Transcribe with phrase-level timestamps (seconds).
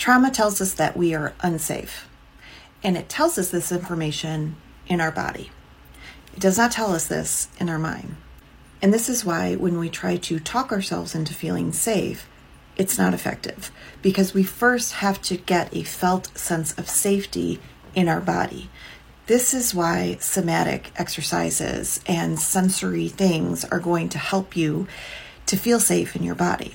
[0.00, 2.08] Trauma tells us that we are unsafe,
[2.82, 5.50] and it tells us this information in our body.
[6.32, 8.16] It does not tell us this in our mind.
[8.80, 12.26] And this is why when we try to talk ourselves into feeling safe,
[12.78, 17.60] it's not effective because we first have to get a felt sense of safety
[17.94, 18.70] in our body.
[19.26, 24.88] This is why somatic exercises and sensory things are going to help you
[25.44, 26.72] to feel safe in your body.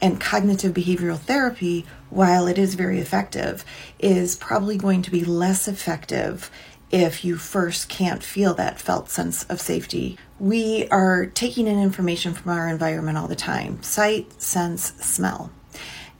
[0.00, 3.64] And cognitive behavioral therapy, while it is very effective,
[3.98, 6.50] is probably going to be less effective
[6.90, 10.16] if you first can't feel that felt sense of safety.
[10.38, 15.50] We are taking in information from our environment all the time sight, sense, smell.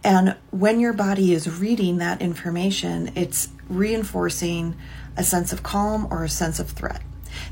[0.04, 4.76] And when your body is reading that information, it's reinforcing
[5.16, 7.02] a sense of calm or a sense of threat.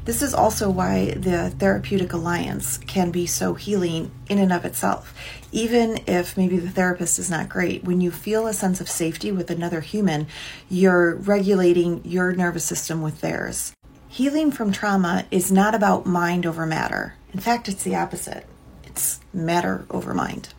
[0.07, 5.13] This is also why the therapeutic alliance can be so healing in and of itself.
[5.51, 9.33] Even if maybe the therapist is not great, when you feel a sense of safety
[9.33, 10.29] with another human,
[10.71, 13.73] you're regulating your nervous system with theirs.
[14.07, 17.15] Healing from trauma is not about mind over matter.
[17.35, 18.47] In fact, it's the opposite
[18.85, 20.55] it's matter over mind.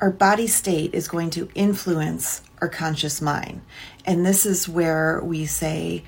[0.00, 3.60] Our body state is going to influence our conscious mind.
[4.06, 6.04] And this is where we say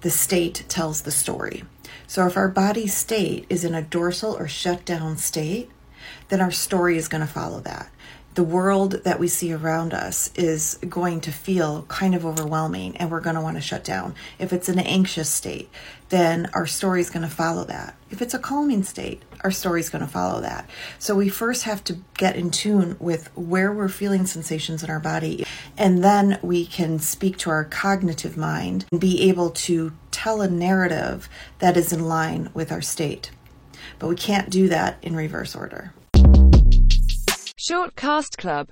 [0.00, 1.62] the state tells the story.
[2.06, 5.70] So if our body state is in a dorsal or shut down state,
[6.28, 7.90] then our story is going to follow that.
[8.34, 13.08] The world that we see around us is going to feel kind of overwhelming and
[13.08, 14.16] we're going to want to shut down.
[14.40, 15.70] If it's an anxious state,
[16.08, 17.94] then our story is going to follow that.
[18.10, 20.68] If it's a calming state, our story is going to follow that.
[20.98, 25.00] So we first have to get in tune with where we're feeling sensations in our
[25.00, 25.46] body,
[25.78, 30.48] and then we can speak to our cognitive mind and be able to tell a
[30.48, 31.28] narrative
[31.60, 33.30] that is in line with our state.
[33.98, 35.92] But we can't do that in reverse order.
[37.66, 38.54] Shortcast Club